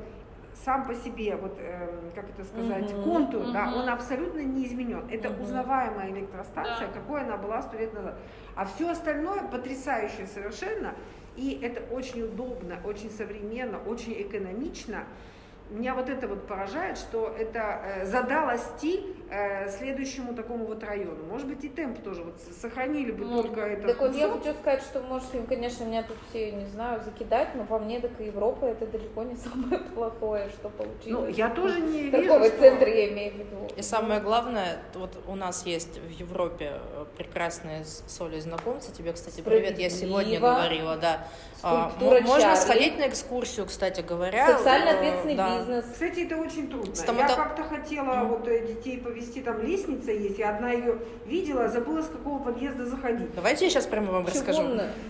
[0.65, 3.53] сам по себе, вот, э, как это сказать, угу, контур, угу.
[3.53, 5.05] да, он абсолютно не изменен.
[5.11, 5.43] Это угу.
[5.43, 6.93] узнаваемая электростанция, да.
[6.93, 8.19] какой она была сто лет назад.
[8.55, 10.95] А все остальное потрясающее совершенно,
[11.37, 15.05] и это очень удобно, очень современно, очень экономично
[15.71, 19.16] меня вот это вот поражает, что это э, задало стиль
[19.79, 21.25] следующему такому вот району.
[21.29, 23.89] Может быть, и темп тоже вот сохранили бы ну, только это.
[23.89, 27.55] Так вот я хочу сказать, что, может, им, конечно, меня тут все, не знаю, закидать,
[27.55, 31.07] но по мне, так и Европа это далеко не самое плохое, что получилось.
[31.07, 32.59] Ну, я тоже не вижу, Такого что...
[32.59, 33.69] центра я имею в виду.
[33.77, 38.93] И самое главное, вот у нас есть в Европе э, прекрасные соли знакомцы.
[38.93, 41.27] Тебе, кстати, привет, я сегодня говорила, да.
[41.63, 42.57] А, можно Чарли.
[42.57, 44.57] сходить на экскурсию, кстати говоря.
[44.59, 45.85] Социально ответственный да бизнес.
[45.93, 46.95] Кстати, это очень трудно.
[46.95, 47.33] Стомато...
[47.33, 48.29] Я как-то хотела mm.
[48.29, 52.87] вот э, детей повести, там лестница есть, я одна ее видела, забыла с какого подъезда
[52.87, 53.35] заходить.
[53.35, 54.63] Давайте я сейчас прямо вам расскажу.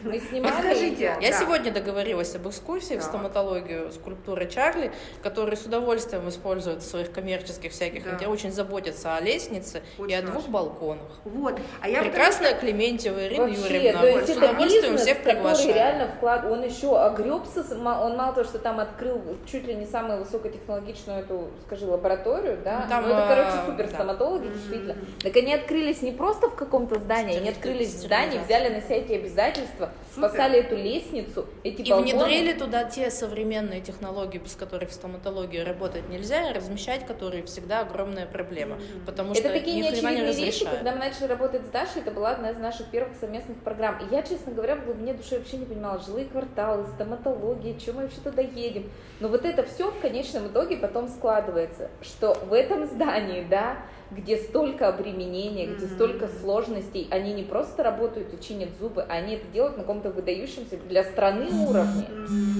[0.05, 0.53] Мы снимали.
[0.53, 1.16] Расскажите.
[1.21, 1.38] Я да.
[1.38, 3.01] сегодня договорилась об экскурсии да.
[3.01, 4.92] в стоматологию скульптуры Чарли,
[5.23, 8.12] который с удовольствием использует в своих коммерческих всяких, да.
[8.12, 11.21] где очень заботится о лестнице очень и о двух балконах.
[11.25, 11.59] Вот.
[11.81, 12.61] А я Прекрасная вдруг...
[12.61, 14.01] Клементьева Ирина Вообще, Юрьевна.
[14.01, 15.75] То есть с удовольствием бизнес, всех приглашаю.
[15.75, 20.21] реально вклад, он еще огребся, он мало того, что там открыл чуть ли не самую
[20.21, 24.97] высокотехнологичную эту, скажи, лабораторию, да, ну, там, ну, это, короче, э, супер стоматологи, действительно.
[25.21, 28.97] Так они открылись не просто в каком-то здании, они открылись в здании, взяли на себя
[28.97, 34.93] эти обязательства, спасали эту лестницу, эти И внедрили туда те современные технологии, без которых в
[34.93, 40.45] стоматологии работать нельзя, и размещать которые всегда огромная проблема, потому это что такие неочевидные не
[40.45, 43.99] вещи, когда мы начали работать с Дашей, это была одна из наших первых совместных программ.
[44.01, 48.03] И я, честно говоря, в глубине души вообще не понимала, жилые кварталы, стоматология, чем мы
[48.03, 48.91] вообще туда едем.
[49.21, 53.79] Но вот это все в конечном итоге потом складывается, что в этом здании, да,
[54.11, 59.47] где столько обременения, где столько сложностей, они не просто работают и чинят зубы, они это
[59.49, 62.09] делают на каком-то выдающемся для страны уровне.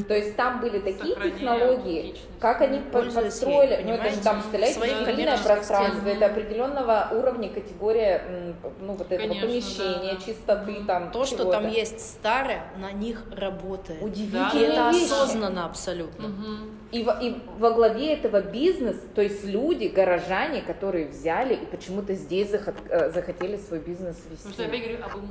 [0.09, 5.39] То есть там были такие технологии, как они построили, ну это же там, представляете, цивильное
[5.39, 10.25] пространство, это определенного уровня категория, ну вот этого Конечно, помещения, да.
[10.25, 11.11] чистоты там.
[11.11, 14.03] То, что там есть старое, на них работает.
[14.03, 14.51] Удивительно.
[14.55, 16.27] И это осознанно абсолютно.
[16.27, 16.76] Угу.
[16.93, 22.15] И, во, и во главе этого бизнес, то есть люди, горожане, которые взяли и почему-то
[22.15, 24.49] здесь захот, э, захотели свой бизнес вести.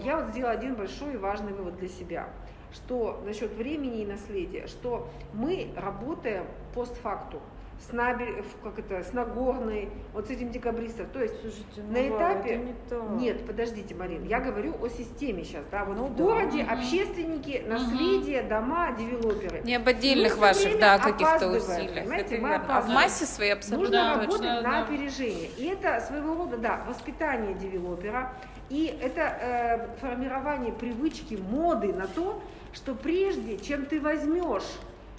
[0.04, 2.28] Я вот сделала один большой и важный вывод для себя.
[2.74, 7.42] Что насчет времени и наследия, что мы работаем постфактум
[7.80, 8.44] с, Набер...
[8.64, 11.08] как это, с Нагорной, вот с этим декабристом.
[11.08, 12.50] То есть Слушайте, ну, на этапе...
[12.50, 13.10] это не так.
[13.20, 15.64] Нет, подождите, Марин, я говорю о системе сейчас.
[15.72, 15.86] Да?
[15.86, 16.24] Вот Ну в да.
[16.24, 19.62] городе общественники, наследие, дома, девелоперы.
[19.64, 22.12] Не об отдельных ваших, да, каких-то усилиях.
[22.12, 22.56] Это мы.
[22.56, 24.84] А в массе своей абсолютно Нужно Да, работать точно, на да.
[24.84, 25.50] опережение.
[25.58, 28.34] И это своего рода, да, воспитание девелопера.
[28.70, 32.42] И это э, формирование привычки, моды на то,
[32.74, 34.64] что прежде, чем ты возьмешь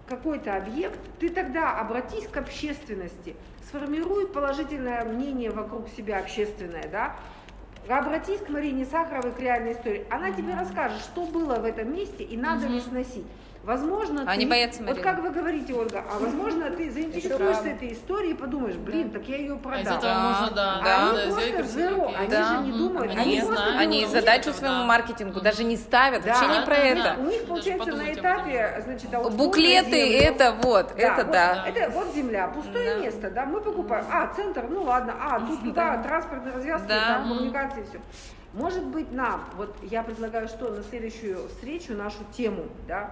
[0.06, 3.36] какой-то объект, ты тогда обратись к общественности,
[3.68, 7.16] сформируй положительное мнение вокруг себя общественное, да,
[7.88, 10.06] обратись к Марине Сахаровой к реальной истории.
[10.10, 13.26] Она тебе расскажет, что было в этом месте и надо ли сносить.
[13.66, 15.02] Возможно, Они ты, боятся вот Марины.
[15.02, 19.38] как вы говорите, Ольга, а возможно, ты заинтересуешься этой историей и подумаешь, блин, так я
[19.38, 22.46] ее А из этого можно, да, А да, они да, просто зеро, они кейс.
[22.46, 22.78] же не Да.
[22.78, 23.76] думают, Они они, не знают.
[23.80, 24.52] Они задачу Да.
[24.52, 26.28] своему маркетингу даже не ставят, Да.
[26.28, 27.02] вообще не Да, про да, это.
[27.02, 27.16] да.
[27.18, 30.18] у них получается на этапе, значит, аукцион Буклеты, на землю.
[30.20, 31.64] это вот, это вот, да.
[31.66, 33.00] Это вот земля, пустое Да.
[33.00, 34.04] место, да, мы покупаем.
[34.12, 37.14] А, центр, ну ладно, а, тут туда, транспортные развязки, Да.
[37.16, 37.98] там коммуникации, все.
[38.52, 43.10] Может быть, нам, вот я предлагаю, что на следующую встречу нашу тему, да,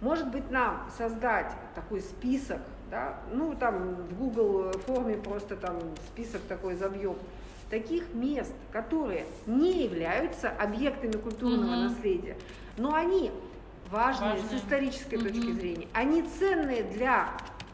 [0.00, 2.58] может быть, нам создать такой список,
[2.90, 5.78] да, ну, там в Google форме просто там
[6.12, 7.16] список такой забьем,
[7.70, 11.82] таких мест, которые не являются объектами культурного Мгм.
[11.84, 12.36] наследия,
[12.76, 13.30] но они
[13.90, 14.58] важные, с Важные.
[14.60, 15.26] исторической Мгм.
[15.28, 17.28] точки зрения, они ценные для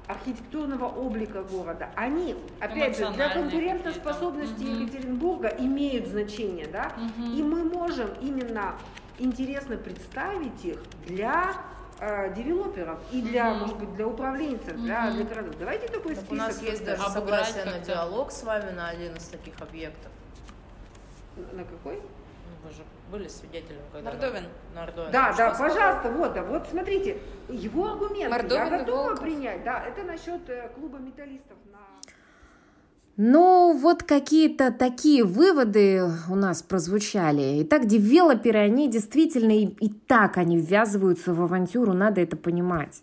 [0.06, 4.62] архитектурного облика города, они, опять же, для конкурентоспособности.
[4.62, 4.82] Мгм.
[4.82, 7.34] Екатеринбурга имеют значение, да, Мгм.
[7.34, 8.74] и мы можем именно
[9.18, 11.54] интересно представить их для
[12.00, 13.58] э, девелоперов и для, Мгм.
[13.60, 15.16] может быть, для управленцев, для, Мгм.
[15.16, 15.54] для городов.
[15.58, 16.32] Давайте такой Так список.
[16.32, 20.10] у нас есть даже согласие на диалог с вами на один из таких объектов.
[21.52, 21.96] На какой?
[21.96, 24.10] Ну, Вы же были свидетелем, когда...
[24.10, 24.44] Мордовин.
[24.74, 25.10] Мордовин.
[25.12, 25.68] Да, да, сказал?
[25.68, 27.18] пожалуйста, вот, да, вот смотрите,
[27.48, 29.20] его аргументы Мордовин я готова Волков.
[29.20, 31.56] принять, да, это насчет э, клуба металлистов
[33.16, 33.32] на...
[33.32, 37.62] Ну, вот какие-то такие выводы у нас прозвучали.
[37.62, 43.02] Итак, девелоперы, они действительно и, и так они ввязываются в авантюру, надо это понимать.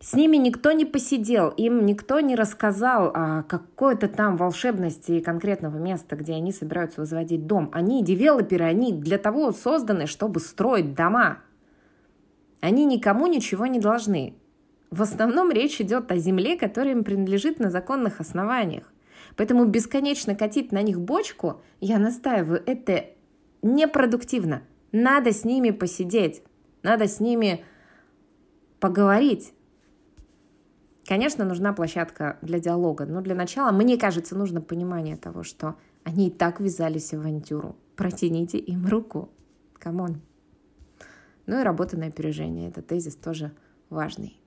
[0.00, 6.14] С ними никто не посидел, им никто не рассказал о какой-то там волшебности конкретного места,
[6.14, 7.68] где они собираются возводить дом.
[7.72, 11.38] Они, девелоперы, они для того созданы, чтобы строить дома.
[12.60, 14.34] Они никому ничего не должны.
[14.92, 18.84] В основном речь идет о земле, которая им принадлежит на законных основаниях.
[19.38, 23.06] Поэтому бесконечно катить на них бочку, я настаиваю, это
[23.62, 24.64] непродуктивно.
[24.90, 26.42] Надо с ними посидеть,
[26.82, 27.64] надо с ними
[28.80, 29.54] поговорить.
[31.06, 36.28] Конечно, нужна площадка для диалога, но для начала, мне кажется, нужно понимание того, что они
[36.28, 37.76] и так ввязались в авантюру.
[37.94, 39.30] Протяните им руку.
[39.74, 40.20] Come on.
[41.46, 42.70] Ну и работа на опережение.
[42.70, 43.52] Это тезис тоже
[43.88, 44.37] важный.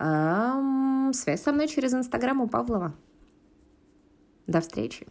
[0.00, 2.94] Связь со мной через Инстаграм у Павлова.
[4.46, 5.06] До встречи.